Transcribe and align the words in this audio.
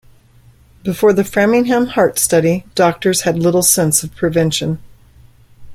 Before 0.81 1.13
the 1.13 1.23
Framingham 1.23 1.85
Heart 1.85 2.17
Study, 2.17 2.65
doctors 2.73 3.21
had 3.21 3.37
little 3.37 3.61
sense 3.61 4.01
of 4.01 4.15
prevention. 4.15 4.79